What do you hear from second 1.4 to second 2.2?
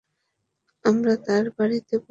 বাড়ীতে পৌঁছলাম।